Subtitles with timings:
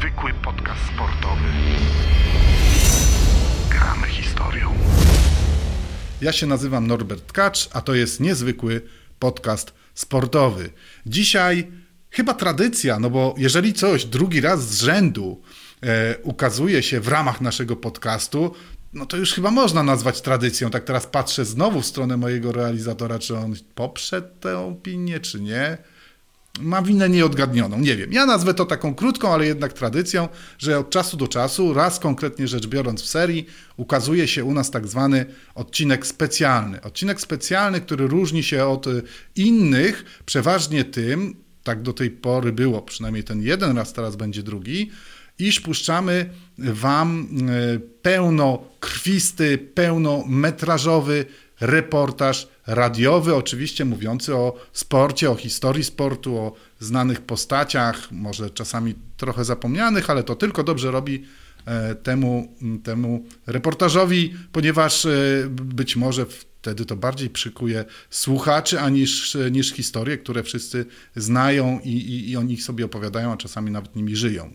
[0.00, 1.48] niezwykły podcast sportowy.
[3.70, 4.74] Gramy historią.
[6.20, 8.82] Ja się nazywam Norbert Tkacz, a to jest niezwykły
[9.18, 10.70] podcast sportowy.
[11.06, 11.70] Dzisiaj
[12.10, 15.42] chyba tradycja, no bo jeżeli coś drugi raz z rzędu
[15.82, 18.54] e, ukazuje się w ramach naszego podcastu,
[18.92, 20.70] no to już chyba można nazwać tradycją.
[20.70, 25.78] Tak teraz patrzę znowu w stronę mojego realizatora, czy on poprze tę opinię, czy nie.
[26.58, 28.12] Ma winę nieodgadnioną, nie wiem.
[28.12, 32.48] Ja nazwę to taką krótką, ale jednak tradycją, że od czasu do czasu, raz konkretnie
[32.48, 33.46] rzecz biorąc w serii,
[33.76, 36.82] ukazuje się u nas tak zwany odcinek specjalny.
[36.82, 39.02] Odcinek specjalny, który różni się od y,
[39.36, 44.90] innych przeważnie tym, tak do tej pory było, przynajmniej ten jeden raz, teraz będzie drugi,
[45.38, 47.28] iż puszczamy Wam
[47.76, 51.24] y, pełnokrwisty, pełnometrażowy
[51.60, 59.44] reportaż radiowy, oczywiście mówiący o sporcie, o historii sportu, o znanych postaciach, może czasami trochę
[59.44, 61.24] zapomnianych, ale to tylko dobrze robi
[61.66, 65.10] e, temu, temu reportażowi, ponieważ e,
[65.50, 66.26] być może
[66.60, 70.86] wtedy to bardziej przykuje słuchaczy, aniż niż historie, które wszyscy
[71.16, 74.52] znają i, i, i o nich sobie opowiadają, a czasami nawet nimi żyją.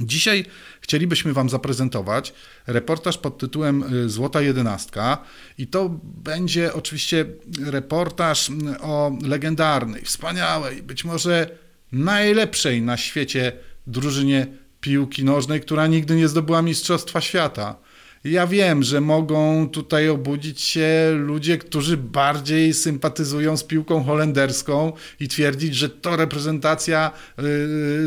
[0.00, 0.44] Dzisiaj
[0.80, 2.34] chcielibyśmy Wam zaprezentować
[2.66, 5.24] reportaż pod tytułem y, Złota Jedenastka
[5.58, 7.26] i to będzie oczywiście
[7.64, 11.50] reportaż o legendarnej, wspaniałej, być może
[11.92, 13.52] najlepszej na świecie
[13.86, 14.46] drużynie
[14.80, 17.76] piłki nożnej, która nigdy nie zdobyła Mistrzostwa Świata.
[18.24, 25.28] Ja wiem, że mogą tutaj obudzić się ludzie, którzy bardziej sympatyzują z piłką holenderską i
[25.28, 27.42] twierdzić, że to reprezentacja y,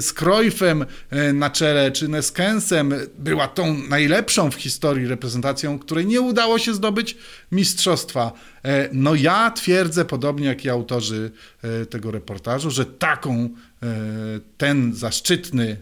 [0.02, 6.22] z Cruyffem y, na czele czy Neskensem była tą najlepszą w historii reprezentacją, której nie
[6.22, 7.18] udało się zdobyć
[7.52, 8.32] mistrzostwa.
[8.66, 13.50] E, no ja twierdzę, podobnie jak i autorzy e, tego reportażu, że taką
[13.84, 13.88] e,
[14.58, 15.78] ten zaszczytny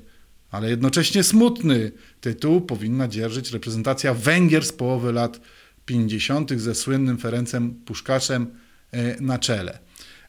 [0.52, 5.40] ale jednocześnie smutny tytuł powinna dzierżyć reprezentacja Węgier z połowy lat
[5.86, 6.52] 50.
[6.62, 8.48] ze słynnym Ferencem Puszkaszem
[8.92, 9.80] e, na czele.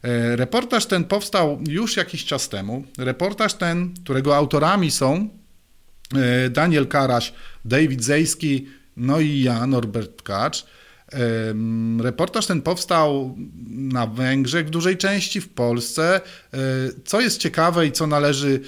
[0.03, 2.83] E, reportaż ten powstał już jakiś czas temu.
[2.97, 5.29] Reportaż ten, którego autorami są
[6.15, 7.33] e, Daniel Karaś,
[7.65, 8.67] David Zejski,
[8.97, 10.65] no i ja, Norbert Kacz.
[11.99, 13.37] Reportaż ten powstał
[13.69, 16.21] na Węgrzech, w dużej części w Polsce.
[17.05, 18.59] Co jest ciekawe i co należy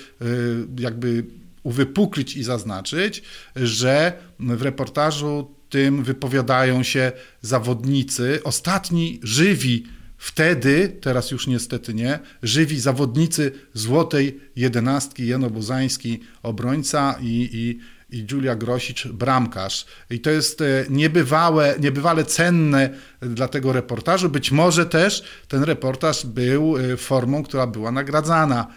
[0.80, 1.24] jakby
[1.66, 3.24] uwypuklić i zaznaczyć,
[3.56, 7.12] że w reportażu tym wypowiadają się
[7.42, 9.86] zawodnicy, ostatni żywi
[10.18, 18.26] wtedy, teraz już niestety nie, żywi zawodnicy złotej jedenastki, Jano Bozański, obrońca i, i i
[18.32, 19.86] Julia Grosicz, bramkarz.
[20.10, 22.90] I to jest e, niebywałe, niebywale cenne
[23.22, 24.30] dla tego reportażu.
[24.30, 28.68] Być może też ten reportaż był e, formą, która była nagradzana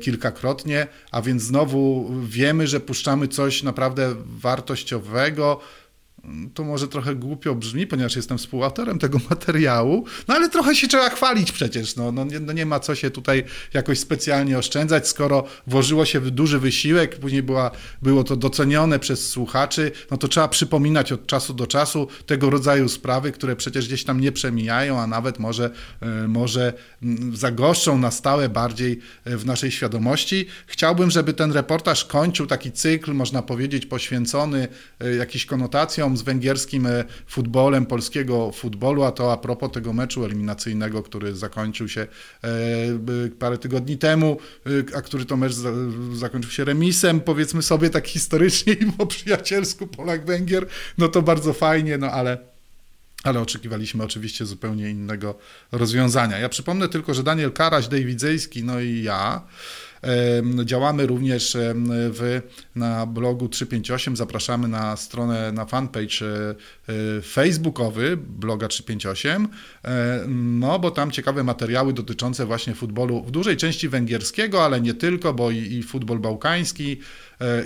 [0.00, 5.60] kilkakrotnie, a więc znowu wiemy, że puszczamy coś naprawdę wartościowego,
[6.54, 11.10] to może trochę głupio brzmi, ponieważ jestem współautorem tego materiału, no ale trochę się trzeba
[11.10, 13.44] chwalić przecież, no, no, nie, no nie ma co się tutaj
[13.74, 17.70] jakoś specjalnie oszczędzać, skoro włożyło się w duży wysiłek, później była,
[18.02, 22.88] było to docenione przez słuchaczy, no to trzeba przypominać od czasu do czasu tego rodzaju
[22.88, 25.70] sprawy, które przecież gdzieś tam nie przemijają, a nawet może,
[26.00, 30.46] e, może mm, zagoszczą na stałe bardziej e, w naszej świadomości.
[30.66, 34.68] Chciałbym, żeby ten reportaż kończył taki cykl, można powiedzieć, poświęcony
[35.00, 40.24] e, jakiś konotacjom, z węgierskim e, futbolem, polskiego futbolu, a to a propos tego meczu
[40.24, 42.48] eliminacyjnego, który zakończył się e,
[43.38, 44.36] parę tygodni temu,
[44.66, 45.52] e, a który to mecz
[46.14, 50.66] zakończył się remisem, powiedzmy sobie tak historycznie i po przyjacielsku Polak-Węgier,
[50.98, 52.50] no to bardzo fajnie, no ale
[53.22, 55.38] ale oczekiwaliśmy oczywiście zupełnie innego
[55.72, 56.38] rozwiązania.
[56.38, 59.42] Ja przypomnę tylko, że Daniel Karaś, David Zejski, no i ja
[60.64, 61.56] Działamy również
[61.90, 62.40] w,
[62.74, 64.16] na blogu 358.
[64.16, 66.54] Zapraszamy na stronę, na fanpage e,
[67.18, 69.48] e, facebookowy bloga 358,
[69.84, 74.94] e, no bo tam ciekawe materiały dotyczące właśnie futbolu w dużej części węgierskiego, ale nie
[74.94, 77.00] tylko, bo i, i futbol bałkański,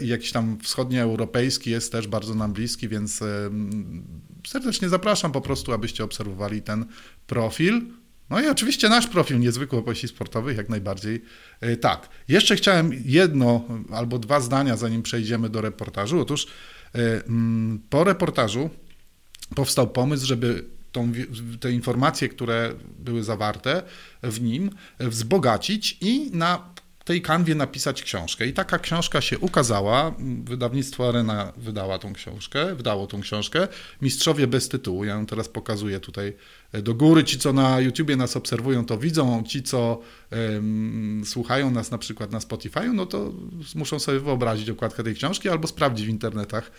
[0.02, 3.20] i jakiś tam wschodnioeuropejski jest też bardzo nam bliski, więc
[4.46, 6.86] serdecznie zapraszam po prostu, abyście obserwowali ten
[7.26, 7.81] profil.
[8.30, 11.24] No i oczywiście nasz profil niezwykły opowieści sportowych, jak najbardziej
[11.60, 12.08] e, tak.
[12.28, 16.20] Jeszcze chciałem jedno albo dwa zdania, zanim przejdziemy do reportażu.
[16.20, 16.46] Otóż
[16.94, 18.70] e, mm, po reportażu
[19.54, 21.12] powstał pomysł, żeby tą,
[21.60, 23.82] te informacje, które były zawarte
[24.22, 26.74] w nim, wzbogacić i na
[27.04, 28.46] tej kanwie napisać książkę.
[28.46, 30.14] I taka książka się ukazała.
[30.44, 33.68] Wydawnictwo Arena wydała tą książkę, wydało tą książkę.
[34.02, 35.04] Mistrzowie bez tytułu.
[35.04, 36.32] Ja ją teraz pokazuję tutaj
[36.82, 37.24] do góry.
[37.24, 40.00] Ci, co na YouTubie nas obserwują, to widzą, ci, co
[41.24, 43.32] słuchają nas na przykład na Spotify, no to
[43.74, 46.70] muszą sobie wyobrazić okładkę tej książki albo sprawdzić w internetach,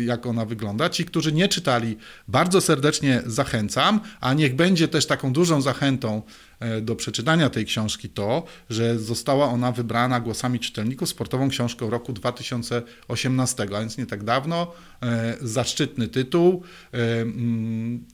[0.00, 0.90] jak ona wygląda.
[0.90, 1.96] Ci, którzy nie czytali,
[2.28, 6.22] bardzo serdecznie zachęcam, a niech będzie też taką dużą zachętą
[6.62, 12.12] E, do przeczytania tej książki to, że została ona wybrana głosami czytelników sportową książką roku
[12.12, 14.72] 2018, a więc nie tak dawno.
[15.02, 16.62] E, zaszczytny tytuł,
[16.94, 16.98] e,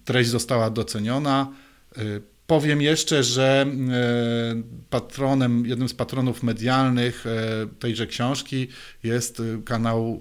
[0.05, 1.28] treść została doceniona.
[2.47, 3.67] Powiem jeszcze, że
[4.91, 7.25] patronem, jednym z patronów medialnych
[7.79, 8.69] tejże książki
[9.03, 10.21] jest kanał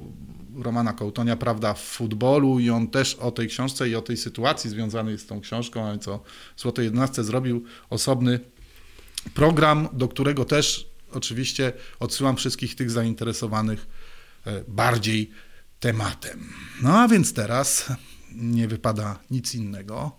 [0.63, 4.69] Romana Kołtonia, Prawda w futbolu i on też o tej książce i o tej sytuacji
[4.69, 6.23] związanej z tą książką, a więc o
[6.57, 8.39] Złotej 11 zrobił osobny
[9.33, 13.87] program, do którego też oczywiście odsyłam wszystkich tych zainteresowanych
[14.67, 15.31] bardziej
[15.79, 16.53] tematem.
[16.81, 17.85] No a więc teraz
[18.35, 20.11] nie wypada nic innego,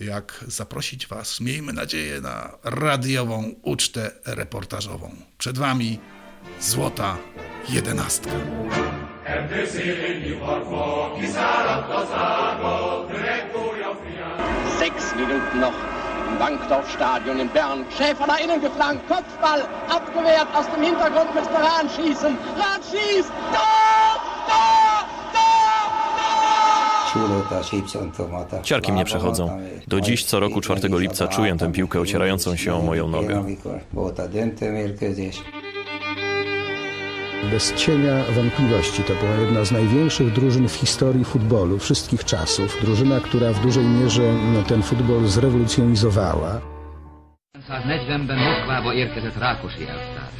[0.00, 5.16] jak zaprosić Was, miejmy nadzieję, na radiową ucztę reportażową.
[5.38, 5.98] Przed Wami
[6.60, 7.16] Złota
[7.68, 8.30] Jedenastka.
[14.78, 15.74] Sechs Minuten noch
[16.30, 17.84] im Bankdorfstadion in Bern.
[17.96, 22.38] Schäfer nach innen geflankt, Kopfball, abgewehrt aus dem Hintergrund müsste Rahn schießen.
[22.56, 24.79] Rahn schießt, Tor, Tor,
[28.62, 29.60] Ciarki mnie przechodzą.
[29.88, 33.44] Do dziś co roku 4 lipca czuję tę piłkę ocierającą się o moją nogę.
[37.50, 42.78] Bez cienia wątpliwości to była jedna z największych drużyn w historii futbolu wszystkich czasów.
[42.80, 46.60] Drużyna, która w dużej mierze no, ten futbol zrewolucjonizowała.
[47.70, 50.34] 1940-ben Moszkvába érkezett Rákosi elvtárs.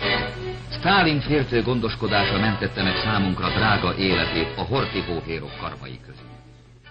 [0.78, 6.29] Stalin féltő gondoskodása mentette meg számunkra drága életét a horti hóhérok karmai közül.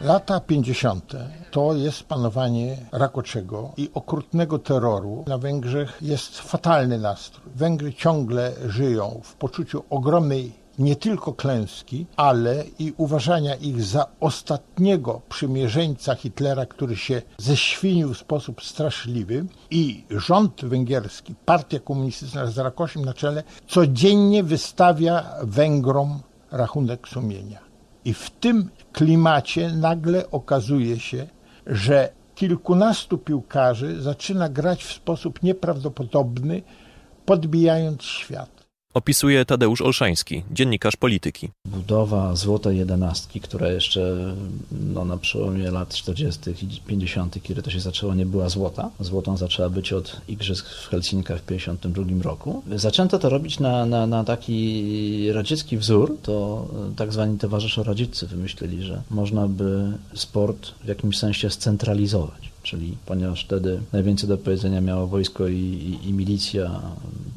[0.02, 1.14] Lata 50.
[1.52, 5.24] to jest panowanie Rakoczego i okrutnego terroru.
[5.28, 7.52] Na Węgrzech jest fatalny nastrój.
[7.56, 15.22] Węgry ciągle żyją w poczuciu ogromnej nie tylko klęski, ale i uważania ich za ostatniego
[15.30, 23.06] przymierzeńca Hitlera, który się ześwinił w sposób straszliwy i rząd węgierski, partia komunistyczna z Rakosiem
[23.06, 26.20] na czele, codziennie wystawia Węgrom
[26.52, 27.69] rachunek sumienia.
[28.06, 31.28] I w tym klimacie nagle okazuje się,
[31.68, 36.62] że kilkunastu piłkarzy zaczyna grać w sposób nieprawdopodobny,
[37.26, 38.59] podbijając świat
[38.94, 41.50] opisuje Tadeusz Olszański, dziennikarz polityki.
[41.66, 44.36] Budowa złotej jedenastki, która jeszcze
[44.72, 46.40] no, na przełomie lat 40.
[46.62, 48.90] i 50., kiedy to się zaczęło, nie była złota.
[49.00, 52.64] Złotą zaczęła być od Igrzysk w Helsinkach w 52 roku.
[52.76, 56.18] Zaczęto to robić na, na, na taki radziecki wzór.
[56.24, 62.98] To tak zwani towarzysze radzieccy wymyślili, że można by sport w jakimś sensie scentralizować czyli
[63.06, 66.82] ponieważ wtedy najwięcej do powiedzenia miało wojsko i, i, i, milicja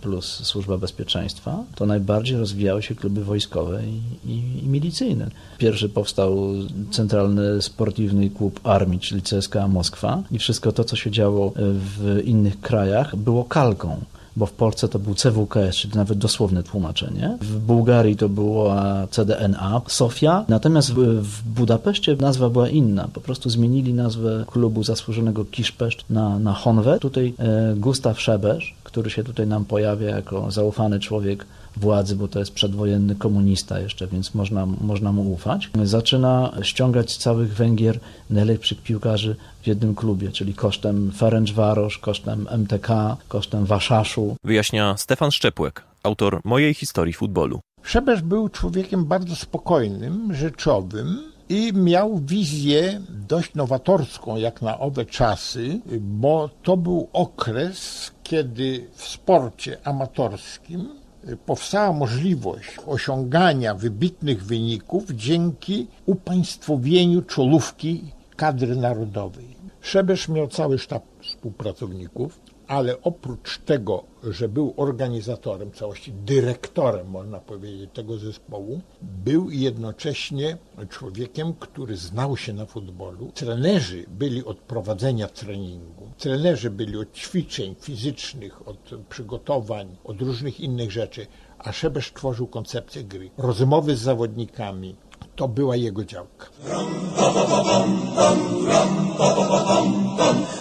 [0.00, 3.82] plus służba bezpieczeństwa, to najbardziej rozwijały się kluby wojskowe
[4.26, 5.30] i, i, milicyjne.
[5.58, 6.54] Pierwszy powstał
[6.90, 12.60] Centralny Sportywny Klub Armii, czyli CSKA Moskwa i wszystko to, co się działo w innych
[12.60, 14.00] krajach było kalką
[14.36, 17.38] bo w Polsce to był CWKS, czyli nawet dosłowne tłumaczenie.
[17.40, 20.44] W Bułgarii to była CDNA, Sofia.
[20.48, 23.08] Natomiast w Budapeszcie nazwa była inna.
[23.12, 27.02] Po prostu zmienili nazwę klubu zasłużonego Kiszpeszt na, na Honwed.
[27.02, 31.46] Tutaj e, Gustaw Szebesz, który się tutaj nam pojawia jako zaufany człowiek
[31.76, 35.70] władzy, bo to jest przedwojenny komunista jeszcze, więc można, można mu ufać.
[35.84, 37.98] Zaczyna ściągać z całych Węgier
[38.30, 44.36] najlepszych piłkarzy w jednym klubie, czyli kosztem Ferencvaros, kosztem MTK, kosztem Waszaszu.
[44.44, 47.60] Wyjaśnia Stefan Szczepłek, autor mojej historii futbolu.
[47.82, 55.80] Szebesz był człowiekiem bardzo spokojnym, rzeczowym, i miał wizję dość nowatorską jak na owe czasy,
[56.00, 61.01] bo to był okres, kiedy w sporcie amatorskim
[61.46, 68.04] powstała możliwość osiągania wybitnych wyników dzięki upaństwowieniu czołówki
[68.36, 69.56] kadry narodowej.
[69.80, 72.40] Szebesz miał cały sztab współpracowników,
[72.72, 80.56] ale oprócz tego, że był organizatorem całości, dyrektorem, można powiedzieć, tego zespołu, był jednocześnie
[80.88, 83.30] człowiekiem, który znał się na futbolu.
[83.34, 90.92] Trenerzy byli od prowadzenia treningu, trenerzy byli od ćwiczeń fizycznych, od przygotowań, od różnych innych
[90.92, 91.26] rzeczy,
[91.58, 94.96] a Szebesz tworzył koncepcję gry, rozmowy z zawodnikami,
[95.42, 96.46] to była jego działka.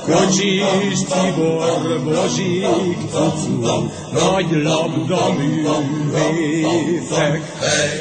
[0.06, 5.30] Kocsis Tibor Bozsik cucu, nagy labda
[5.90, 7.42] művészek,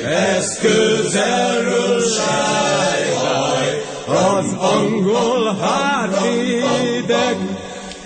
[0.05, 3.69] ez közelről sájháj,
[4.07, 7.37] az angol hátvédek,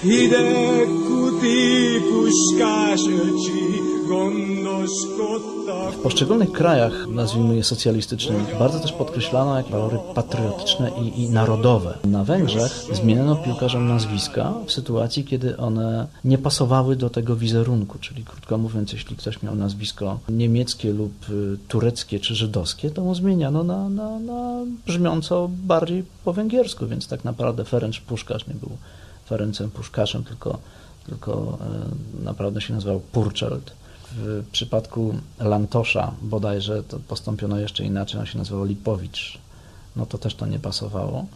[0.03, 3.94] hideg kuti puskás öcsi.
[5.93, 11.99] W poszczególnych krajach, nazwijmy je socjalistycznymi, bardzo też podkreślano jak walory patriotyczne i, i narodowe.
[12.05, 18.25] Na Węgrzech zmieniono piłkarzom nazwiska w sytuacji, kiedy one nie pasowały do tego wizerunku, czyli
[18.25, 23.65] krótko mówiąc, jeśli ktoś miał nazwisko niemieckie lub y, tureckie czy żydowskie, to mu zmieniano
[23.65, 28.71] na, na, na brzmiąco bardziej po węgiersku, więc tak naprawdę Ferenc Puszkarz nie był
[29.29, 30.59] Ferencem Puszkaszem, tylko,
[31.07, 31.59] tylko
[32.21, 33.61] e, naprawdę się nazywał Purcell.
[34.17, 39.39] W przypadku Lantosza bodajże to postąpiono jeszcze inaczej, on się nazywał Lipowicz.
[39.97, 41.27] No to też to nie pasowało.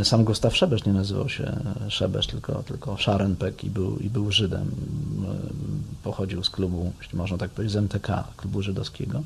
[0.00, 1.56] E, Sam Gustaw Szebesz nie nazywał się
[1.88, 4.62] Szebesz, tylko, tylko Szarenpek i był, i był Żydem.
[4.68, 9.22] E, Pochodził z klubu, jeśli można tak powiedzieć, z MTK, klubu żydowskiego.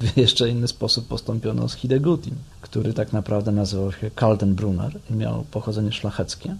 [0.00, 5.44] W jeszcze inny sposób postąpiono z Hidegutim, który tak naprawdę nazywał się Kaltenbrunner i miał
[5.50, 6.56] pochodzenie szlacheckie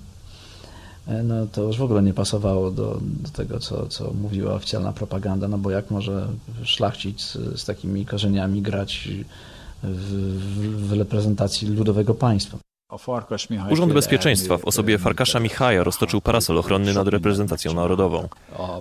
[1.24, 5.48] no to już w ogóle nie pasowało do, do tego, co, co mówiła oficjalna propaganda,
[5.48, 6.28] no bo jak może
[6.64, 9.08] szlachcic z, z takimi korzeniami grać
[9.82, 12.58] w, w, w reprezentacji ludowego państwa.
[13.70, 18.28] Urząd Bezpieczeństwa w osobie Farkasza Michaja roztoczył parasol ochronny nad reprezentacją narodową.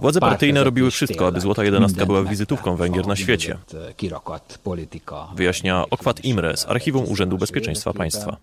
[0.02, 3.58] Władze partyjne robiły wszystko, aby Złota Jedenastka była wizytówką Węgier na świecie.
[5.36, 8.38] Wyjaśnia Okwat Imre z Archiwum Urzędu Bezpieczeństwa Państwa.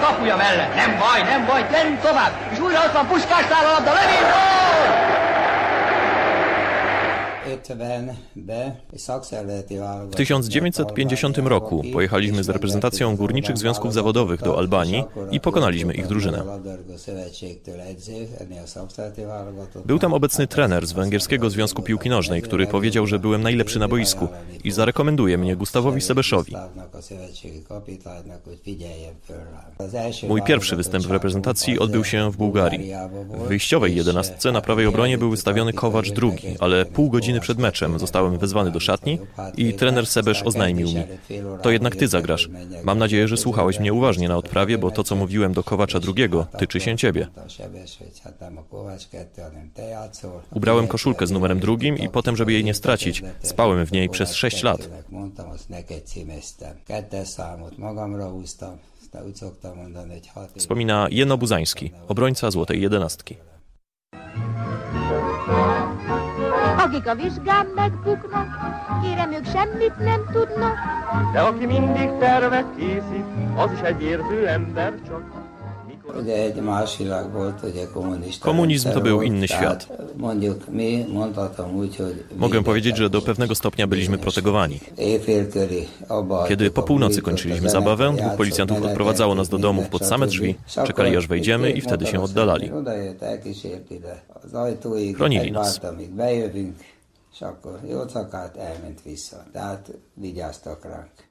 [0.00, 3.72] Kapuja mellett, nem baj, nem baj, gyerünk tovább, és újra ott van Puskás száll a
[3.72, 5.25] labda, lövés, gól!
[10.10, 16.42] W 1950 roku pojechaliśmy z reprezentacją górniczych związków zawodowych do Albanii i pokonaliśmy ich drużynę.
[19.84, 23.88] Był tam obecny trener z Węgierskiego Związku Piłki Nożnej, który powiedział, że byłem najlepszy na
[23.88, 24.28] boisku
[24.64, 26.54] i zarekomenduje mnie Gustawowi Sebeszowi.
[30.28, 32.92] Mój pierwszy występ w reprezentacji odbył się w Bułgarii.
[33.38, 37.98] W wyjściowej jedenastce na prawej obronie był wystawiony Kowacz drugi, ale pół godziny przed meczem
[37.98, 39.18] zostałem wezwany do szatni
[39.56, 41.02] i trener Sebesz oznajmił mi:
[41.62, 42.48] To jednak ty zagrasz.
[42.84, 46.46] Mam nadzieję, że słuchałeś mnie uważnie na odprawie, bo to, co mówiłem do Kowacza drugiego,
[46.58, 47.28] tyczy się ciebie.
[50.50, 54.34] Ubrałem koszulkę z numerem drugim i potem, żeby jej nie stracić, spałem w niej przez
[54.34, 54.88] sześć lat.
[60.56, 63.36] Wspomina Jeno Buzański, obrońca Złotej Jedenastki.
[66.86, 68.46] Akik a vizsgán megbuknak,
[69.02, 70.76] kérem ők semmit nem tudnak.
[71.32, 73.24] De aki mindig tervet készít,
[73.56, 75.45] az is egy érző ember csak.
[78.40, 79.88] Komunizm to był inny świat.
[82.36, 84.80] Mogę powiedzieć, że do pewnego stopnia byliśmy protegowani.
[86.48, 90.54] Kiedy po północy kończyliśmy zabawę, dwóch policjantów odprowadzało nas do domów pod same drzwi,
[90.86, 92.70] czekali aż wejdziemy i wtedy się oddalali.
[95.16, 95.80] Chronili nas.
[101.22, 101.25] w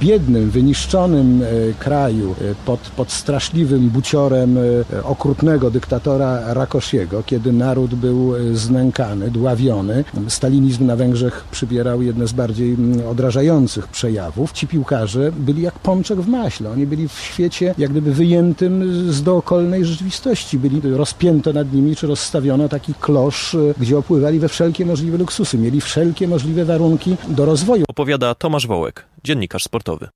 [0.00, 1.46] biednym, wyniszczonym e,
[1.78, 10.04] kraju e, pod, pod straszliwym buciorem e, okrutnego dyktatora Rakosiego, kiedy naród był znękany, dławiony,
[10.28, 12.76] stalinizm na Węgrzech przybierał jedne z bardziej
[13.10, 14.52] odrażających przejawów.
[14.52, 16.70] Ci piłkarze byli jak pączek w maśle.
[16.70, 20.58] Oni byli w świecie jak gdyby wyjętym z dookolnej rzeczywistości.
[20.58, 25.58] Byli rozpięto nad nimi, czy rozstawiono taki klosz, gdzie opływali we wszelkie możliwe luksusy.
[25.58, 27.84] Mieli wszelkie możliwe warunki do rozwoju.
[27.88, 30.08] Opowiada Tomasz Wołek, dziennikarz sportowy.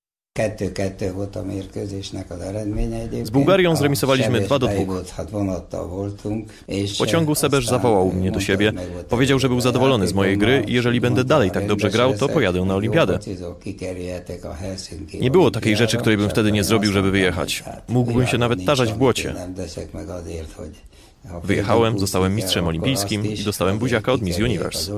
[3.22, 4.74] Z Bułgarią zremisowaliśmy 2 do 2.
[6.94, 8.72] W pociągu Sebesz zawołał mnie do siebie.
[9.08, 12.28] Powiedział, że był zadowolony z mojej gry i jeżeli będę dalej tak dobrze grał, to
[12.28, 13.18] pojadę na olimpiadę.
[15.20, 17.64] Nie było takiej rzeczy, której bym wtedy nie zrobił, żeby wyjechać.
[17.88, 19.34] Mógłbym się nawet tarzać w błocie.
[21.44, 24.92] Wyjechałem, zostałem mistrzem olimpijskim i dostałem buziaka od Miss Universe.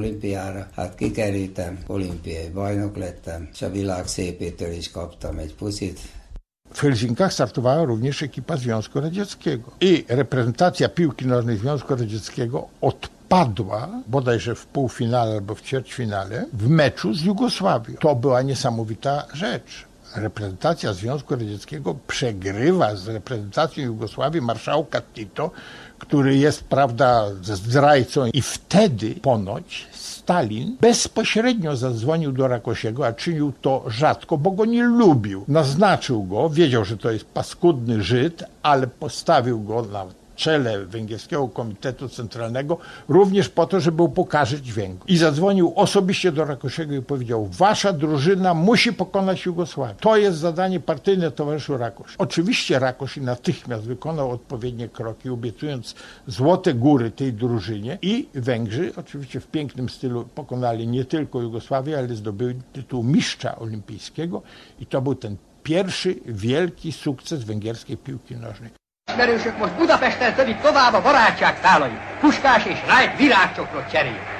[6.72, 9.70] W Helsinkach startowała również ekipa Związku Radzieckiego.
[9.80, 17.14] I reprezentacja piłki nożnej Związku Radzieckiego odpadła, bodajże w półfinale albo w ćwierćfinale, w meczu
[17.14, 17.94] z Jugosławią.
[18.00, 25.50] To była niesamowita rzecz reprezentacja Związku Radzieckiego przegrywa z reprezentacją Jugosławii marszałka Tito,
[25.98, 33.84] który jest, prawda, zdrajcą i wtedy ponoć Stalin bezpośrednio zadzwonił do Rakosiego, a czynił to
[33.86, 35.44] rzadko, bo go nie lubił.
[35.48, 40.06] Naznaczył go, wiedział, że to jest paskudny Żyd, ale postawił go na
[40.40, 42.78] czele Węgierskiego Komitetu Centralnego,
[43.08, 45.10] również po to, żeby upokarzyć Węgrów.
[45.10, 49.94] I zadzwonił osobiście do Rakosiego i powiedział, wasza drużyna musi pokonać Jugosławię.
[50.00, 52.14] To jest zadanie partyjne towarzyszu Rakosz.
[52.18, 55.94] Oczywiście Rakosz natychmiast wykonał odpowiednie kroki, obiecując
[56.26, 62.08] złote góry tej drużynie i Węgrzy oczywiście w pięknym stylu pokonali nie tylko Jugosławię, ale
[62.08, 64.42] zdobyli tytuł mistrza olimpijskiego
[64.80, 68.79] i to był ten pierwszy wielki sukces węgierskiej piłki nożnej.
[69.20, 71.98] Ismerősök most Budapesten törik tovább a barátság tálai.
[72.20, 74.39] Puskás és Rájt virágcsokrot cserél.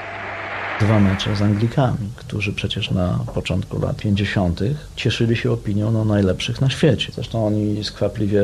[0.81, 4.61] Dwa mecze z Anglikami, którzy przecież na początku lat 50.
[4.97, 7.13] cieszyli się opinią no, najlepszych na świecie.
[7.15, 8.43] Zresztą oni skwapliwie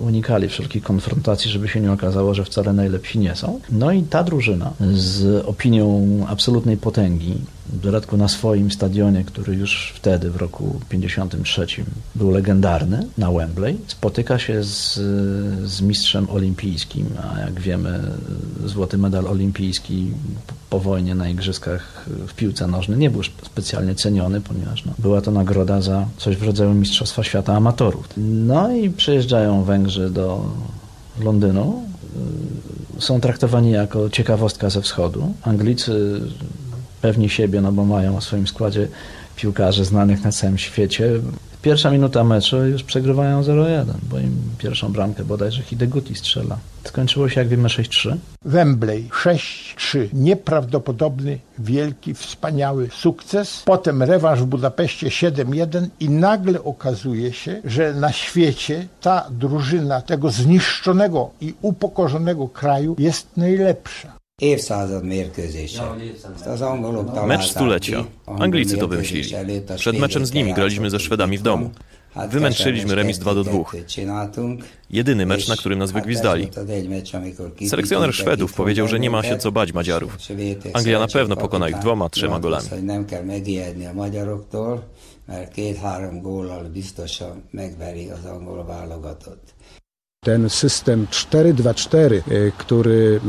[0.00, 3.60] unikali wszelkich konfrontacji, żeby się nie okazało, że wcale najlepsi nie są.
[3.70, 7.34] No i ta drużyna z opinią absolutnej potęgi,
[7.68, 11.66] w dodatku na swoim stadionie, który już wtedy, w roku 53
[12.14, 14.94] był legendarny, na Wembley, spotyka się z,
[15.64, 18.00] z mistrzem olimpijskim, a jak wiemy
[18.64, 20.06] złoty medal olimpijski
[20.70, 25.30] po wojnie na Igrzyskach w piłce nożnej nie był specjalnie ceniony, ponieważ no, była to
[25.30, 28.08] nagroda za coś w rodzaju Mistrzostwa Świata Amatorów.
[28.16, 30.44] No i przyjeżdżają Węgrzy do
[31.20, 31.82] Londynu,
[32.98, 35.34] są traktowani jako ciekawostka ze wschodu.
[35.42, 36.20] Anglicy
[37.00, 38.88] pewni siebie, no bo mają w swoim składzie
[39.36, 41.10] piłkarzy znanych na całym świecie.
[41.68, 46.58] Pierwsza minuta meczu już przegrywają 0-1, bo im pierwszą bramkę bodajże Hideguti strzela.
[46.84, 48.16] Skończyło się, jak wiemy, 6-3.
[48.44, 50.08] Wembley 6-3.
[50.12, 53.62] Nieprawdopodobny, wielki, wspaniały sukces.
[53.64, 60.30] Potem rewanż w Budapeszcie 7-1 i nagle okazuje się, że na świecie ta drużyna tego
[60.30, 64.17] zniszczonego i upokorzonego kraju jest najlepsza.
[67.26, 68.04] Mecz stulecia.
[68.26, 69.30] Anglicy to wymyślili.
[69.76, 71.70] Przed meczem z nimi graliśmy ze Szwedami w domu.
[72.30, 73.58] Wymęczyliśmy remis 2 do 2.
[74.90, 76.48] Jedyny mecz, na którym nas wygwizdali.
[77.68, 80.18] Selekcjoner Szwedów powiedział, że nie ma się co bać Madziarów.
[80.72, 82.68] Anglia na pewno pokona ich dwoma, trzema golami.
[85.28, 89.54] mert két-három góllal biztosan megveri az angol válogatott.
[90.24, 92.20] Ten system 4-2-4,
[92.58, 93.20] który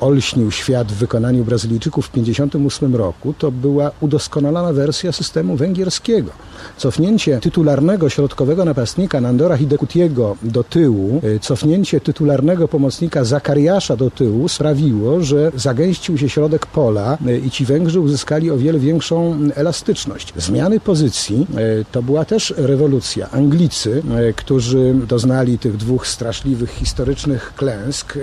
[0.00, 6.30] olśnił świat w wykonaniu Brazylijczyków w 1958 roku, to była udoskonalona wersja systemu węgierskiego.
[6.76, 15.20] Cofnięcie tytularnego środkowego napastnika Nandora Hidekutiego do tyłu, cofnięcie tytularnego pomocnika Zakariasza do tyłu sprawiło,
[15.20, 20.32] że zagęścił się środek pola i ci Węgrzy uzyskali o wiele większą elastyczność.
[20.36, 21.46] Zmiany pozycji
[21.92, 23.30] to była też rewolucja.
[23.30, 24.02] Anglicy,
[24.36, 28.18] którzy doznali tych dwóch straszliwych historycznych klęsk,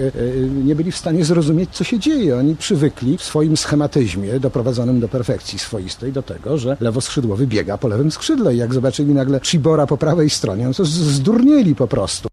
[0.65, 2.37] nie byli w stanie zrozumieć, co się dzieje.
[2.37, 7.87] Oni przywykli w swoim schematyzmie, doprowadzonym do perfekcji swoistej, do tego, że lewoskrzydłowy biega po
[7.87, 8.55] lewym skrzydle.
[8.55, 12.29] I jak zobaczyli nagle Chibora po prawej stronie, no to zdurnieli po prostu.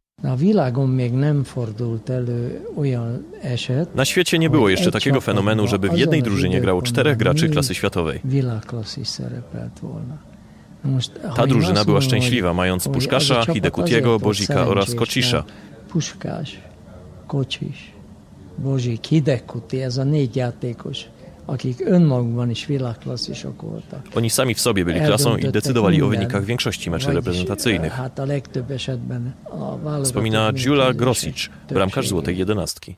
[3.94, 7.74] Na świecie nie było jeszcze takiego fenomenu, żeby w jednej drużynie grało czterech graczy klasy
[7.74, 8.20] światowej.
[11.36, 15.44] Ta drużyna była szczęśliwa, mając Puszkasza, Hidekutiego, Bozika oraz Kocisza.
[15.88, 16.48] Puskás,
[17.26, 17.76] Kocsis,
[18.58, 21.06] Bozsik, Hidekuti, ez a négy játékos,
[21.46, 24.06] akik önmagukban is világklasszisok voltak.
[24.14, 28.00] Oni sami w sobie byli klasą i decydowali o wynikach większości meczy reprezentacyjnych.
[30.04, 32.96] Wspomina Gyula Grosic, bramkarz Złotej Jedenastki.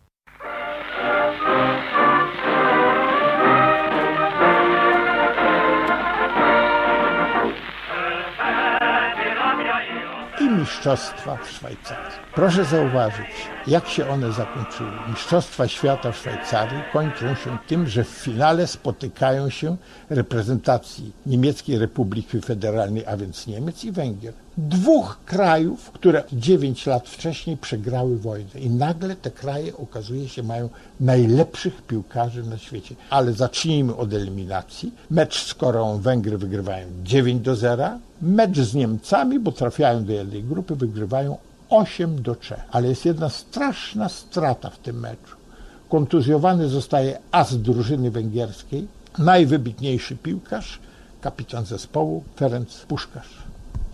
[10.67, 12.26] I mistrzostwa w Szwajcarii.
[12.37, 13.27] Proszę zauważyć,
[13.67, 14.91] jak się one zakończyły.
[15.09, 19.77] Mistrzostwa świata w Szwajcarii kończą się tym, że w finale spotykają się
[20.11, 24.33] reprezentacji Niemieckiej Republiki Federalnej, a więc Niemiec i Węgier.
[24.59, 28.61] Dwóch krajów, które 9 lat wcześniej przegrały wojnę.
[28.61, 30.69] I nagle te kraje, okazuje się, mają
[31.01, 32.95] najlepszych piłkarzy na świecie.
[33.11, 34.95] Ale zacznijmy od eliminacji.
[35.11, 37.99] Mecz z Koreą Węgry wygrywają 9 do 0.
[38.23, 41.37] Mecz z Niemcami, bo trafiają do jednej grupy, wygrywają
[41.71, 42.55] 8 do 3.
[42.71, 45.37] Ale jest jedna straszna strata w tym meczu.
[45.89, 48.87] Kontuzjowany zostaje as drużyny węgierskiej,
[49.19, 50.79] najwybitniejszy piłkarz,
[51.21, 53.47] kapitan zespołu Ferenc Puszkarz.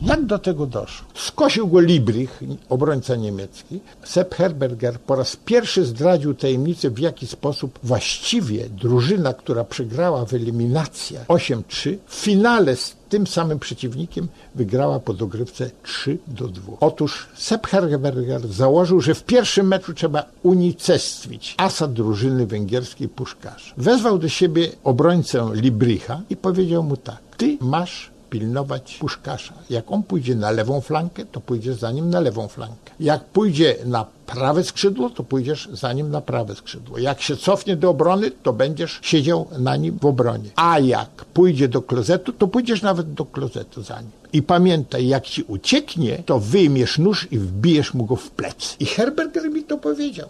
[0.02, 1.06] Jak do tego doszło?
[1.14, 3.80] Skosił go Librich, obrońca niemiecki.
[4.04, 10.34] Sepp Herberger po raz pierwszy zdradził tajemnicę, w jaki sposób właściwie drużyna, która przegrała w
[10.34, 16.72] eliminacjach 8-3, w finale z tym samym przeciwnikiem wygrała po dogrywce 3 do 2.
[16.80, 23.74] Otóż Sepp Herberger założył, że w pierwszym meczu trzeba unicestwić asa drużyny węgierskiej Puszkarz.
[23.76, 29.54] Wezwał do siebie obrońcę Libricha i powiedział mu tak, ty masz pilnować Puszkasza.
[29.70, 32.92] Jak on pójdzie na lewą flankę, to pójdziesz za nim na lewą flankę.
[33.00, 36.98] Jak pójdzie na prawe skrzydło, to pójdziesz za nim na prawe skrzydło.
[36.98, 40.50] Jak się cofnie do obrony, to będziesz siedział na nim w obronie.
[40.56, 44.10] A jak pójdzie do klozetu, to pójdziesz nawet do klozetu za nim.
[44.32, 48.76] I pamiętaj, jak ci ucieknie, to wyjmiesz nóż i wbijesz mu go w plec.
[48.80, 50.28] I Herberger mi to powiedział.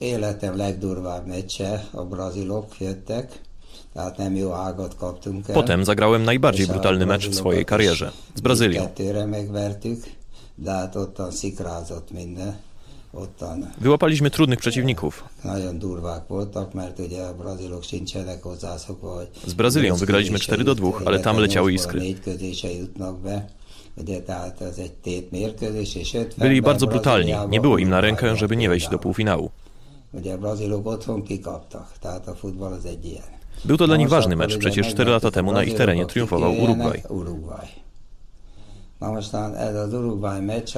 [0.00, 3.26] Életem legdurvább meccse, a brazilok jöttek,
[5.54, 8.88] Potem zagrałem najbardziej brutalny mecz w swojej karierze z Brazylią.
[13.80, 15.24] Wyłapaliśmy trudnych przeciwników.
[19.46, 22.00] Z Brazylią wygraliśmy 4 do 2, ale tam leciały iskry.
[22.00, 23.42] Négy közése jutnak be.
[23.96, 27.34] Ugye, tehát ez egy tét mérkőzés, és 50 Byli bardzo brutalni.
[27.48, 29.50] Nie było im na rękę, żeby nie wejść do półfinału.
[30.12, 33.39] Ugye a brazilok otthon kikaptak, tehát a futball az egy ilyen.
[33.64, 37.02] Był to dla nich ważny mecz, przecież 4 lata temu na ich terenie triumfował Urugwaj.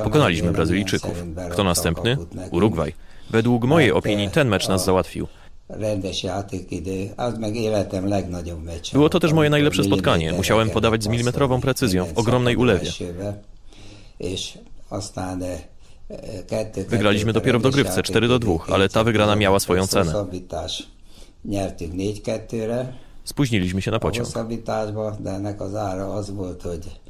[0.05, 1.25] Pokonaliśmy Brazylijczyków.
[1.51, 2.17] Kto następny?
[2.51, 2.95] Urugwaj.
[3.31, 5.27] Według mojej opinii ten mecz nas załatwił.
[8.93, 10.33] Było to też moje najlepsze spotkanie.
[10.33, 12.91] Musiałem podawać z milimetrową precyzją, w ogromnej ulewie.
[16.11, 20.13] e, Wygraliśmy dopiero w dogrywce 4 do 2, ale ta wygrana miała swoją cenę.
[21.45, 22.93] Nyertük 4-2-re.
[23.25, 27.01] Spóźniliśmy się na a hosszabbításba, de ennek az ára az volt, hogy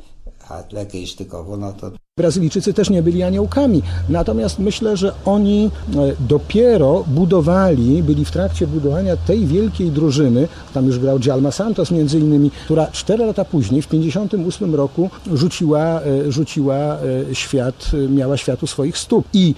[0.41, 1.95] hát lekéstük a vonatot.
[2.19, 3.83] Brazylijczycy też nie byli aniołkami.
[4.09, 5.99] Natomiast myślę, że oni e,
[6.29, 12.19] dopiero budowali, byli w trakcie budowania tej wielkiej drużyny, tam już grał Djalma Santos między
[12.19, 18.67] innymi, która cztery lata później, w 58 roku rzuciła, e, rzuciła e, świat, miała światu
[18.67, 19.25] swoich stóp.
[19.33, 19.55] I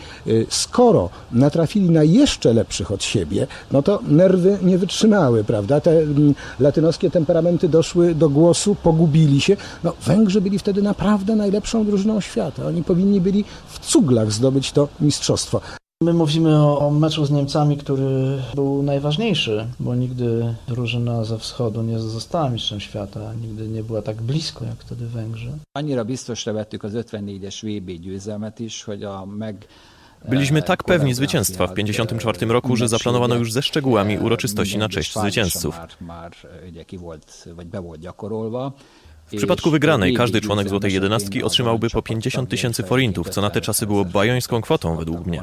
[0.49, 5.81] skoro natrafili na jeszcze lepszych od siebie, no to nerwy nie wytrzymały, prawda?
[5.81, 6.03] Te
[6.61, 9.57] latynoskie temperamenty doszły do głosu, pogubili się.
[9.85, 12.44] No, Węgrzy byli wtedy naprawdę najlepszą drużyną świata.
[12.67, 15.61] Oni powinni byli w cuglach zdobyć to mistrzostwo.
[16.03, 21.83] My mówimy o, o meczu z Niemcami, który był najważniejszy, bo nigdy drużyna ze wschodu
[21.83, 25.53] nie została mistrzem świata, nigdy nie była tak blisko jak wtedy Węgrzy.
[25.75, 29.57] Annyira biztosra vettük az 54-es VB győzelmet is, hogy a meg
[30.29, 35.15] Byliśmy tak pewni zwycięstwa w 54 roku, że zaplanowano już ze szczegółami uroczystości na cześć
[35.15, 35.81] zwycięzców.
[39.27, 43.61] W przypadku wygranej każdy członek Złotej Jedenastki otrzymałby po 50 tysięcy forintów, co na te
[43.61, 45.43] czasy było bajońską kwotą według mnie.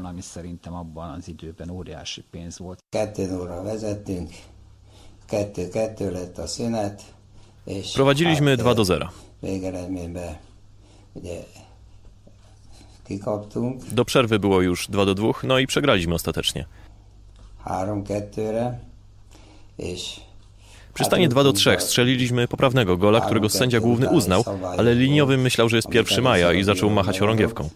[7.96, 9.10] Prowadziliśmy 2 do 0.
[9.44, 10.36] végeredményben
[11.15, 11.44] ugye
[13.08, 16.65] kikaptunk Do przerwy było już 2 do 2, no i przegraliśmy ostatecznie.
[17.65, 18.78] 3-2-re,
[19.80, 20.20] és
[20.94, 24.44] Przy stanie 2 do 3 strzeliliśmy poprawnego gola, którego sędzia główny uznał,
[24.78, 27.70] ale liniowy myślał, że jest 1 maja i zaczął machać chorągiewką.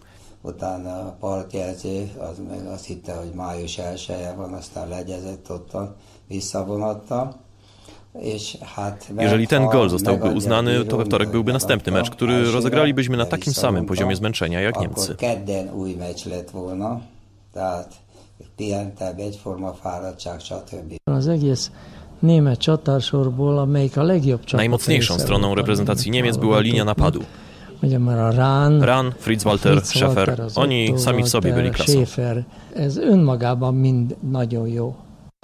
[0.46, 5.94] utána a partjelző, az meg azt hitte, hogy május 1 van, aztán legyezett ottan,
[6.28, 7.34] visszavonatta.
[8.20, 13.16] És hát Jeżeli ten gol zostałby uznany, to we wtorek byłby następny mecz, który rozegralibyśmy
[13.16, 15.12] na takim samym poziomie zmęczenia jak Niemcy.
[15.12, 17.00] Akkor kedden új meccs lett volna,
[17.52, 17.96] tehát
[18.56, 20.96] pihentebb, egyforma fáradtság, stb.
[21.04, 21.70] Az egész
[24.56, 27.22] Najmocniejszą stroną reprezentacji Niemiec była linia napadu.
[28.82, 31.92] Ran, Fritz Walter, Schäfer, oni sami w sobie byli klasą.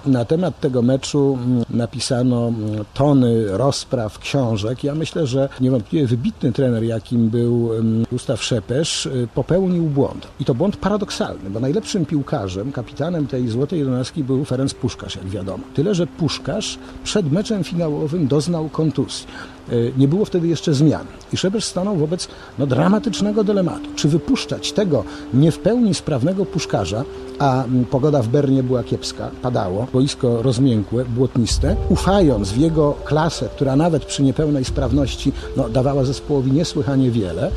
[0.06, 4.84] Na temat tego meczu mm, napisano mm, tony rozpraw, książek.
[4.84, 10.28] Ja myślę, że niewątpliwie wybitny trener, jakim był mm, Gustaw Szepesz, y, popełnił błąd.
[10.40, 15.28] I to błąd paradoksalny, bo najlepszym piłkarzem, kapitanem tej złotej jedenastki był Ferenc Puszkarz, jak
[15.28, 15.64] wiadomo.
[15.74, 19.26] Tyle, że Puszkarz przed meczem finałowym doznał kontuzji.
[19.72, 21.06] Y, Nie było wtedy jeszcze zmian.
[21.32, 23.88] I Szepesz stanął wobec no, dramatycznego dylematu.
[23.96, 27.04] Czy wypuszczać tego nie w pełni sprawnego Puszkarza,
[27.38, 33.76] a pogoda w Bernie była kiepska, padało, boisko rozmiękłe, błotniste, ufając w jego klasę, która
[33.76, 37.50] nawet przy niepełnej sprawności no, dawała zespołowi niesłychanie wiele,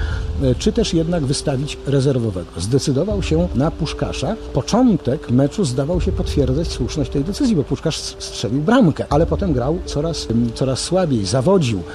[0.44, 2.48] e, czy też jednak wystawić rezerwowego.
[2.58, 4.36] Zdecydował się na Puszkasza.
[4.54, 9.78] Początek meczu zdawał się potwierdzać słuszność tej decyzji, bo Puszkasz strzelił bramkę, ale potem grał
[9.86, 11.95] coraz, coraz słabiej, zawodził, e,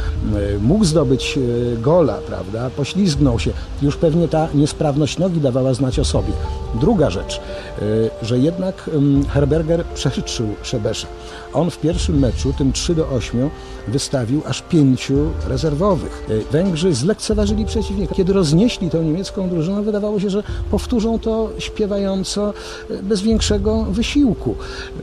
[0.61, 3.51] mógł zdobyć e, gola, prawda, poślizgnął się.
[3.83, 6.33] Już pewnie ta niesprawność nogi dawała znać o sobie.
[6.81, 7.81] Druga rzecz, e,
[8.23, 8.91] że jednak
[9.29, 11.07] Herberger przehytrzył Szebesza.
[11.53, 13.51] On w pierwszym meczu, tym 3 do 8,
[13.89, 16.27] wystawił aż pięciu rezerwowych.
[16.31, 18.15] E, Węgrzy zlekceważyli przeciwnika.
[18.15, 22.53] Kiedy roznieśli tą niemiecką drużynę, wydawało się, że powtórzą to śpiewająco,
[22.91, 24.55] e, bez większego wysiłku.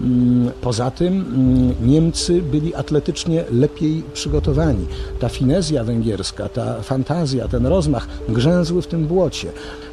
[0.02, 4.87] Mm, Poza tym mm, Niemcy byli atletycznie lepiej przygotowani.
[5.20, 9.52] Ta finezja węgierska, ta fantazja, ten rozmach grzęzły w tym błocie.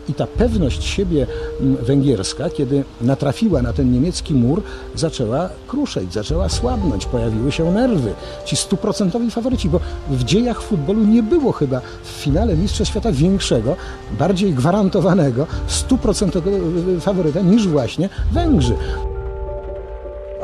[0.09, 1.27] I ta pewność siebie
[1.61, 4.63] mm, węgierska, kiedy natrafiła na ten niemiecki mur,
[4.95, 8.13] zaczęła kruszeć, zaczęła słabnąć, pojawiły się nerwy.
[8.45, 9.81] Ci stuprocentowi faworyci, bo
[10.11, 13.77] w dziejach futbolu nie było chyba w finale Mistrzostw Świata większego,
[14.19, 16.57] bardziej gwarantowanego, stuprocentowego
[17.01, 18.75] faworyta niż właśnie Węgrzy.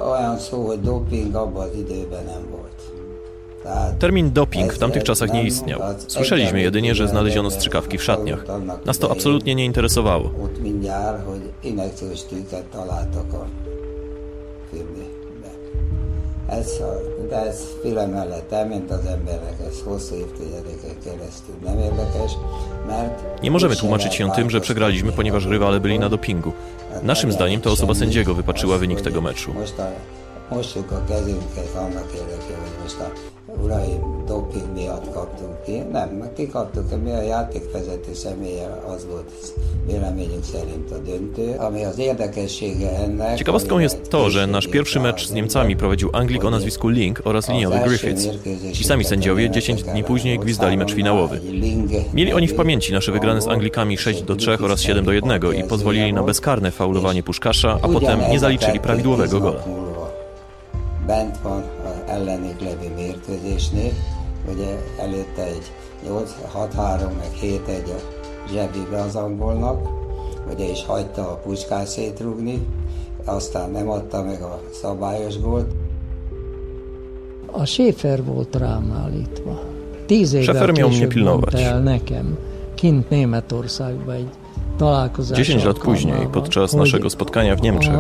[0.02, 2.69] Olyan szó, hogy doping abban az időben nem.
[3.98, 5.80] Termin doping w tamtych czasach nie istniał.
[6.09, 8.44] Słyszeliśmy jedynie, że znaleziono strzykawki w szatniach.
[8.87, 10.30] Nas to absolutnie nie interesowało.
[23.42, 26.52] Nie możemy tłumaczyć się tym, że przegraliśmy, ponieważ rywale byli na dopingu.
[27.02, 29.54] Naszym zdaniem to osoba sędziego wypatrzyła wynik tego meczu.
[29.54, 33.30] Most a, a kezünket annak érdekében, hogy most a
[33.64, 35.82] uraim doping miatt kaptunk ki.
[35.92, 39.30] Nem, kikaptuk, mi a játékvezető személye az volt
[39.86, 43.36] véleményünk szerint a döntő, ami az érdekessége ennek...
[43.36, 47.48] Ciekawostką jest to, że nasz pierwszy mecz z Niemcami prowadził Anglik o nazwisku Link oraz
[47.48, 48.28] liniowy Griffiths.
[48.72, 51.40] Ci sami sędziowie 10 dni później gwizdali mecz finałowy.
[52.14, 55.40] Mieli oni w pamięci nasze wygrane z Anglikami 6 do 3 oraz 7 do 1
[55.56, 59.60] i pozwolili na bezkarne faulowanie Puszkasza, a potem nie zaliczyli prawidłowego gola.
[61.06, 61.80] Bent van
[62.11, 63.92] az ellenük levő mérkőzésnél,
[64.53, 65.73] ugye előtte egy
[66.09, 68.01] 8-6-3, meg 7-1 a
[68.53, 69.88] zsebébe az angolnak,
[70.53, 72.66] ugye és hagyta a puskát szétrugni,
[73.25, 75.73] aztán nem adta meg a szabályos gólt.
[77.51, 79.61] A Schäfer volt rám állítva.
[80.07, 82.38] Tíz évvel Schäfer később mondta el nekem,
[82.75, 84.31] kint Németországba egy
[85.33, 87.95] 10 lat później, podczas naszego spotkania w Niemczech,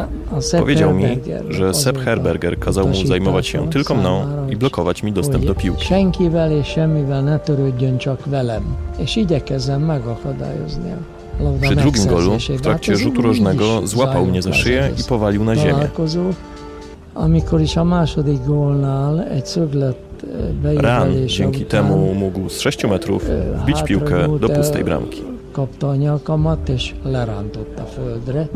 [0.58, 1.06] powiedział mi,
[1.48, 5.84] że Sepp Herberger kazał mu zajmować się tylko mną i blokować mi dostęp do piłki.
[11.60, 15.88] Przy drugim golu, w trakcie rzutu rożnego, złapał mnie za szyję i powalił na ziemię.
[19.44, 19.96] szöglet
[20.64, 23.24] e, Ran dzięki temu mógł z 6 metrów
[23.62, 25.22] wbić piłkę do pustej bramki.
[25.52, 28.48] Kapta a nyakamat, és lerántotta földre.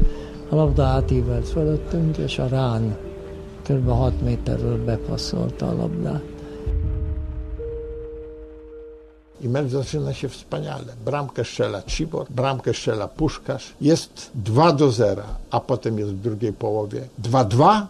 [0.48, 2.96] A labda átívelt fölöttünk, és a rán
[3.62, 3.88] kb.
[3.88, 6.22] 6 méterről bepasszolta a labdát.
[9.40, 10.94] I mecz zaczyna się wspaniale.
[11.04, 13.74] Bramkę strzela Cibor, bramkę strzela Puszkarz.
[13.80, 17.86] Jest 2 do 0, a potem jest w drugiej połowie 2-2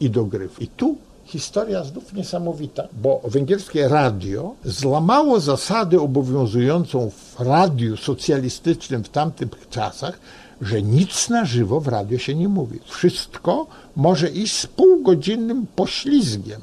[0.00, 0.62] i dogryw.
[0.62, 9.08] I tu historia znów niesamowita, bo węgierskie radio złamało zasady obowiązującą w radiu socjalistycznym w
[9.08, 10.18] tamtych czasach,
[10.60, 12.80] że nic na żywo w radio się nie mówi.
[12.86, 16.60] Wszystko może iść z półgodzinnym poślizgiem.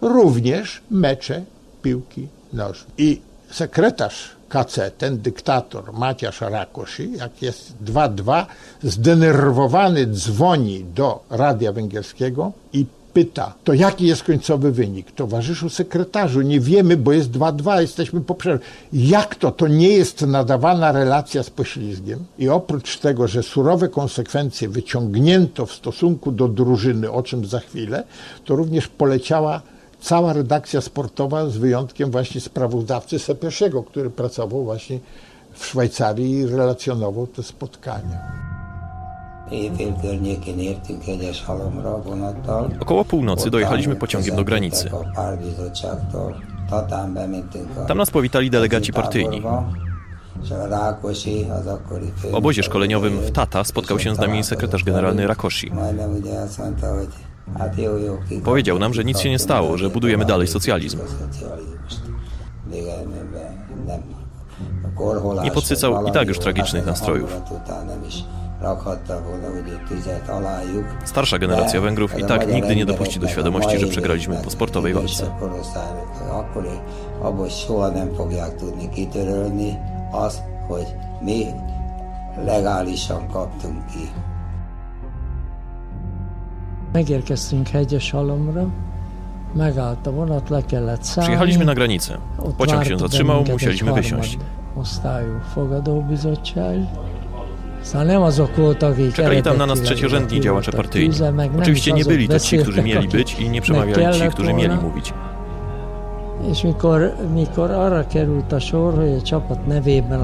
[0.00, 1.44] Również mecze
[1.82, 2.92] piłki nożnej.
[2.98, 3.20] I
[3.50, 8.46] sekretarz KC, ten dyktator Maciasz Rakoszy, jak jest 2-2,
[8.82, 15.12] zdenerwowany dzwoni do radia węgierskiego i pyta, to jaki jest końcowy wynik?
[15.12, 18.64] Towarzyszu sekretarzu, nie wiemy, bo jest 2-2, jesteśmy po przerwie.
[18.92, 19.50] Jak to?
[19.50, 22.24] To nie jest nadawana relacja z poślizgiem.
[22.38, 28.04] I oprócz tego, że surowe konsekwencje wyciągnięto w stosunku do drużyny, o czym za chwilę,
[28.44, 29.62] to również poleciała
[30.00, 34.98] cała redakcja sportowa z wyjątkiem właśnie sprawozdawcy Sepieszego, który pracował właśnie
[35.52, 38.51] w Szwajcarii i relacjonował te spotkania.
[42.80, 44.90] Około północy dojechaliśmy pociągiem do granicy.
[47.88, 49.42] Tam nas powitali delegaci partyjni.
[52.30, 55.70] W obozie szkoleniowym w Tata spotkał się z nami sekretarz generalny Rakosi.
[58.44, 60.98] Powiedział nam, że nic się nie stało, że budujemy dalej socjalizm.
[65.44, 67.40] Nie podsycał i tak już tragicznych nastrojów.
[71.04, 75.26] Starsza generacja Węgrów i tak nigdy nie dopuści do świadomości, że przegraliśmy po sportowej walce.
[76.32, 76.64] Akkor
[77.24, 79.78] abból soha nem fogják tudni kitörölni
[80.12, 80.86] azt, hogy
[81.22, 81.46] mi
[82.44, 84.10] legálisan kaptunk ki.
[86.92, 88.66] Megérkeztünk Hegyeshalomra,
[89.54, 91.22] megállt a vonat, le kellett szállni.
[91.22, 92.18] Przyjechaliśmy na granicę.
[92.56, 94.38] Pociąg się zatrzymał, musieliśmy wysiąść.
[94.74, 96.76] harmadosztályú fogadóbizottság.
[99.12, 101.14] Czekali tam na nas trzeciorzędni działacze partyjni.
[101.60, 105.12] Oczywiście nie byli to ci, którzy mieli być i nie przemawiali ci, którzy mieli mówić.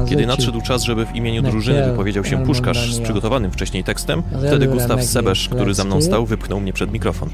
[0.08, 4.66] Kiedy nadszedł czas, żeby w imieniu drużyny wypowiedział się puszkarz z przygotowanym wcześniej tekstem, wtedy
[4.66, 7.28] Gustaw Sebesz, który za mną stał, wypchnął mnie przed mikrofon.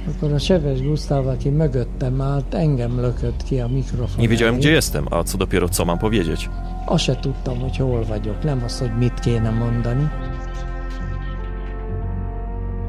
[3.68, 6.48] mikrofon Nie wiedziałem, gdzie jestem, a co dopiero co mam powiedzieć.
[6.84, 10.10] Azt se tudtam, hogy hol vagyok, nem azt, hogy mit kéne mondani.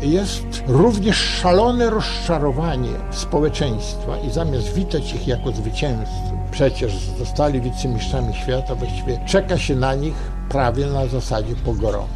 [0.02, 8.76] Jest również szalone rozczarowanie społeczeństwa i zamiast witać ich jako zwycięzców, przecież zostali wicemistrzami świata,
[8.76, 10.16] właściwie czeka się na nich
[10.50, 12.08] prawie na zasadzie pogromu.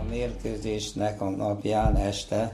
[0.00, 2.50] A mérkőzésnek a napján este,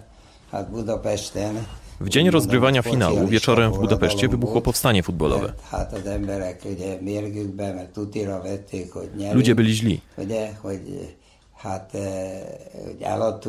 [0.51, 1.67] hát Budapesten
[2.01, 5.53] W dzień rozgrywania finału wieczorem w Budapeszcie wybuchło powstanie futbolowe.
[9.35, 10.01] Ludzie byli źli.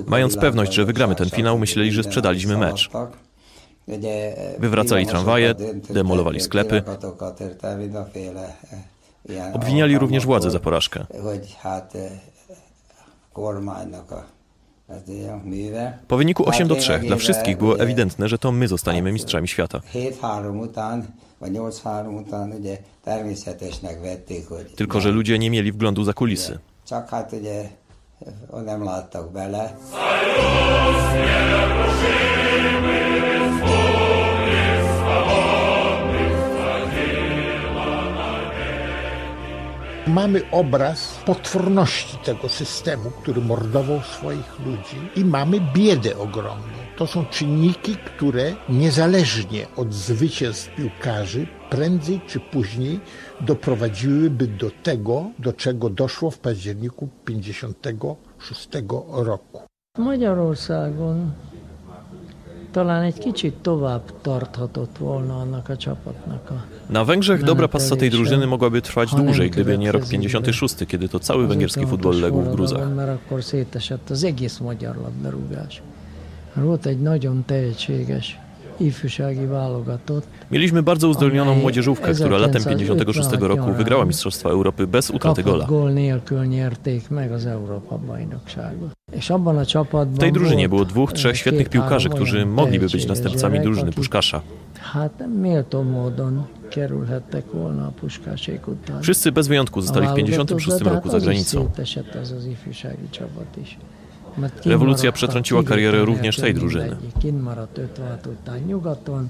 [0.08, 2.90] Mając pewność, że wygramy ten finał, myśleli, że sprzedaliśmy mecz.
[4.60, 5.56] Wywracali tramwaje,
[5.90, 6.84] demolowali sklepy.
[9.54, 11.06] Obwiniali również władzę za porażkę.
[16.08, 19.48] Po wyniku Hát 8 do 3 dla wszystkich było ewidentne, że to my zostaniemy mistrzami
[19.48, 19.82] świata.
[19.94, 21.04] 7-3 után,
[21.42, 26.60] vagy 8-3 után ugye természetesnek vették, hogy Tylko, że ludzie nie mieli wglądu za kulisy.
[28.66, 29.74] nem láttak bele.
[40.08, 46.78] Mamy obraz potworności tego systemu, który mordował swoich ludzi i mamy biedę ogromną.
[46.98, 53.00] To są czynniki, które niezależnie od zwycięstw piłkarzy prędzej czy później
[53.42, 58.70] doprowadziłyby do tego, do czego doszło w październiku 1956
[59.12, 59.62] roku.
[59.98, 61.32] Magyarországon
[62.72, 68.10] talán egy kicsit tovább tarthatott volna annak a csapatnak a Na Węgrzech dobra passa tej
[68.10, 71.90] drużyny mogłaby trwać dłużej, gdyby nie rok következik be 56, kiedy to cały węgierski 56-os
[71.90, 72.82] futbol legł w gruzach.
[79.48, 85.44] válogatott, Mieliśmy bardzo uzdolnioną młodzieżówkę, która latem 56 roku 1956 wygrała Mistrzostwa Europy bez utraty
[85.44, 85.68] gola.
[90.06, 94.42] W tej drużynie było dwóch, trzech świetnych piłkarzy, którzy mogliby być następcami drużyny Puszkasza.
[94.94, 96.44] Hát méltó módon
[99.02, 101.70] Wszyscy bez wyjątku zostali w 56 roku za granicą.
[104.66, 106.86] Rewolucja przetrąciła karierę również tej drużyny.
[106.86, 107.20] mindegyik.
[107.20, 109.30] Kint maradt 56 után nyugaton,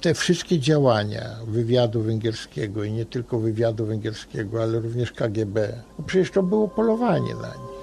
[0.00, 6.42] Te wszystkie działania wywiadu węgierskiego i nie tylko wywiadu węgierskiego, ale również KGB, przecież to
[6.42, 7.73] było polowanie na nich.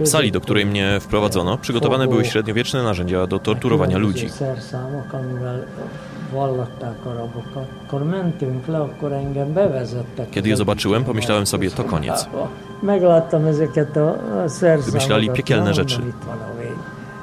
[0.00, 4.28] W sali, do której mnie wprowadzono, przygotowane były średniowieczne narzędzia do torturowania ludzi.
[10.30, 12.26] Kiedy je zobaczyłem, pomyślałem sobie, to koniec.
[12.82, 13.28] A
[14.48, 14.84] szerszámokat.
[14.84, 16.00] Wymyślali piekielne rzeczy.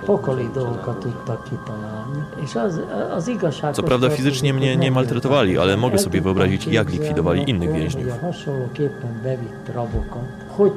[0.10, 2.22] Pokoli dolgokat tudtak kitalálni.
[2.44, 3.30] És az, az
[3.74, 8.22] Co prawda fizycznie mnie nie maltretowali, ale mogę sobie wyobrazić, jak likwidowali innych więźniów.
[8.22, 10.74] hasonlóképpen bevitt rabokat, hogy.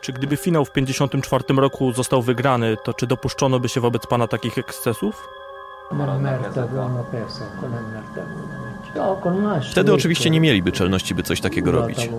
[0.00, 4.26] Czy gdyby finał w 54 roku został wygrany, to czy dopuszczono by się wobec pana
[4.26, 5.28] takich ekscesów?
[9.70, 12.10] Wtedy oczywiście nie mieliby czelności, by coś takiego robić.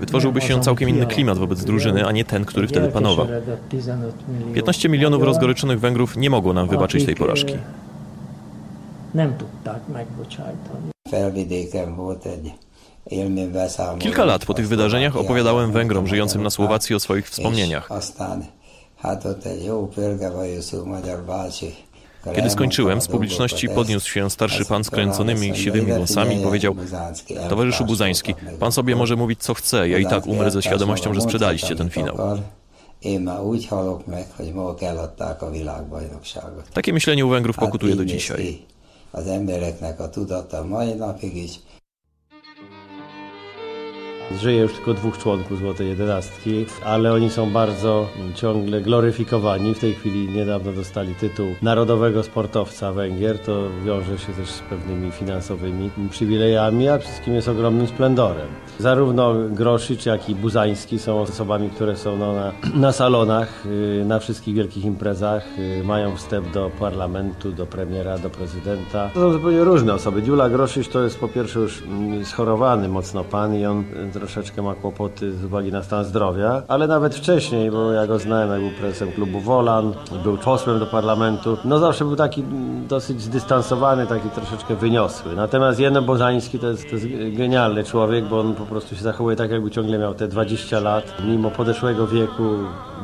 [0.00, 3.26] Wytworzyłby się całkiem inny klimat wobec drużyny, a nie ten, który wtedy panował.
[3.26, 7.54] Elkeseredett 15 millió 15 milionów rozgoryczonych Węgrów nie mogło nam wybaczyć tej porażki.
[13.10, 13.98] Élménybeszámoló.
[13.98, 17.88] Kilka lat po tych wydarzeniach opowiadałem Węgrom żyjącym na Słowacji o swoich wspomnieniach.
[22.34, 26.76] Kiedy skończyłem, z publiczności podniósł się starszy pan z kręconymi siwymi włosami i powiedział
[27.48, 31.20] Towarzyszu Buzański, pan sobie może mówić co chce, ja i tak umrę ze świadomością, że
[31.20, 32.16] sprzedaliście ten finał.
[36.74, 38.58] Takie myślenie u Węgrów pokutuje do dzisiaj.
[39.12, 41.62] Az embereknek a tudata mai napig is.
[44.30, 49.74] Żyje już tylko dwóch członków Złotej Jedenastki, ale oni są bardzo ciągle gloryfikowani.
[49.74, 53.38] W tej chwili niedawno dostali tytuł Narodowego Sportowca Węgier.
[53.38, 58.46] To wiąże się też z pewnymi finansowymi przywilejami, a wszystkim jest ogromnym splendorem.
[58.78, 64.18] Zarówno Groszyc, jak i Buzański są osobami, które są no, na, na salonach, y, na
[64.18, 69.10] wszystkich wielkich imprezach, y, mają wstęp do parlamentu, do premiera, do prezydenta.
[69.14, 70.22] To są zupełnie różne osoby.
[70.22, 73.84] Dziula Groszyc to jest po pierwsze już mm, schorowany mocno pan i on
[74.20, 78.50] troszeczkę ma kłopoty z uwagi na stan zdrowia, ale nawet wcześniej, bo ja go znałem,
[78.50, 79.92] jak był prezesem klubu Wolan,
[80.22, 82.44] był posłem do parlamentu, no zawsze był taki
[82.88, 85.36] dosyć zdystansowany, taki troszeczkę wyniosły.
[85.36, 87.06] Natomiast Jeno Bożański to jest, to jest
[87.36, 91.04] genialny człowiek, bo on po prostu się zachowuje tak, jakby ciągle miał te 20 lat,
[91.24, 92.42] mimo podeszłego wieku,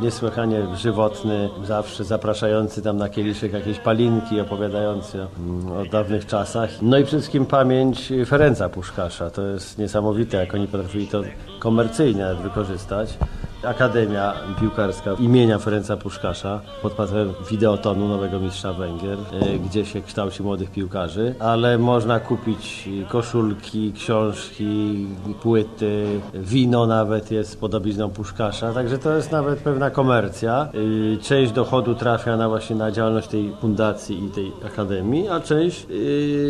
[0.01, 6.71] niesłychanie żywotny, zawsze zapraszający tam na kieliszek jakieś palinki, opowiadający o, mm, o dawnych czasach.
[6.83, 9.31] No i przede wszystkim pamięć Ferenca Puszkasza.
[9.31, 11.23] To jest niesamowite, jak oni potrafili to
[11.59, 13.19] komercyjnie wykorzystać.
[13.65, 20.43] Akademia Piłkarska imienia Ferenca Puszkasza pod patronem Wideotonu, nowego mistrza Węgier, e, gdzie się kształci
[20.43, 25.07] młodych piłkarzy, ale można kupić koszulki, książki,
[25.43, 30.69] płyty, wino nawet jest podobizną Puszkasza, także to jest nawet pewna komercja.
[31.15, 35.87] E, część dochodu trafia na właśnie na działalność tej fundacji i tej akademii, a część
[35.91, 35.95] e,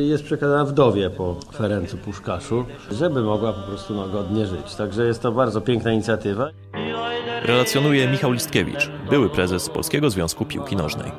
[0.03, 4.75] jest przekazana wdowie po Ferencu Puszkaszu, żeby mogła po prostu no, godnie żyć.
[4.75, 6.49] Także jest to bardzo piękna inicjatywa.
[7.45, 11.13] Relacjonuje Michał Listkiewicz, były prezes Polskiego Związku Piłki Nożnej.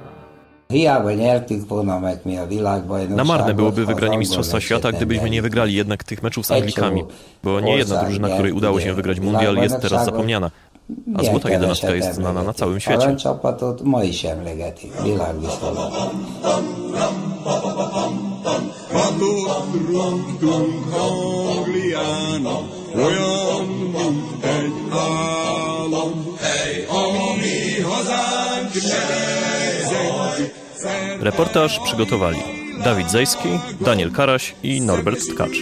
[3.10, 7.04] Na marne byłoby wygranie Mistrzostwa Świata, gdybyśmy nie wygrali jednak tych meczów z Anglikami,
[7.44, 10.52] bo nie jedna drużyna, której udało się wygrać mundial, jest teraz zapomniana.
[11.16, 13.16] A złota jedenastka jest znana na całym świecie.
[22.96, 28.74] olyan, mint egy álom, hely, ami mi hazánk
[31.22, 32.38] Reportaż przygotowali
[32.84, 33.50] Dawid Zejski,
[33.82, 35.58] Daniel Karaś i Norbert Tkacz.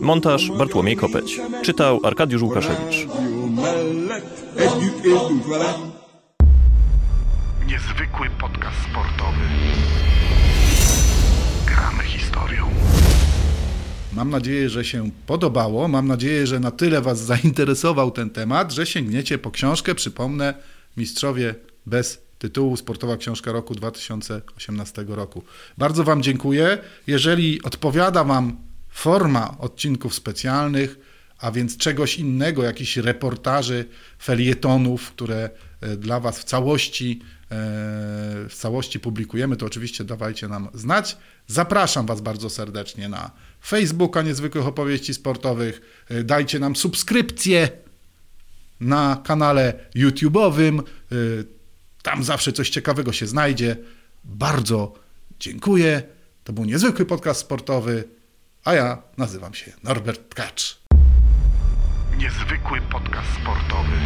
[0.00, 1.40] Montaż Bartłomiej Kopeć.
[1.62, 3.06] Czytał Arkadiusz Łukaszewicz.
[7.66, 9.44] Niezwykły podcast sportowy.
[11.66, 12.70] Gramy historią.
[14.12, 15.88] Mam nadzieję, że się podobało.
[15.88, 19.94] Mam nadzieję, że na tyle Was zainteresował ten temat, że sięgniecie po książkę.
[19.94, 20.54] Przypomnę,
[20.96, 21.54] Mistrzowie
[21.86, 25.42] bez tytułu Sportowa Książka Roku 2018 roku.
[25.78, 26.78] Bardzo Wam dziękuję.
[27.06, 28.56] Jeżeli odpowiada Wam
[28.88, 31.09] forma odcinków specjalnych,
[31.40, 33.84] a więc czegoś innego, jakichś reportaży,
[34.22, 37.46] felietonów, które e, dla Was w całości, e,
[38.48, 41.16] w całości publikujemy, to oczywiście dawajcie nam znać.
[41.46, 43.30] Zapraszam Was bardzo serdecznie na
[43.66, 46.04] Facebooka Niezwykłych Opowieści Sportowych.
[46.08, 47.68] E, dajcie nam subskrypcję
[48.80, 50.82] na kanale YouTube'owym.
[52.02, 53.76] Tam zawsze coś ciekawego się znajdzie.
[54.24, 54.94] Bardzo
[55.40, 56.02] dziękuję.
[56.44, 58.04] To był niezwykły podcast sportowy,
[58.64, 60.79] a ja nazywam się Norbert Tkacz.
[62.20, 63.96] Niezwykły podcast sportowy.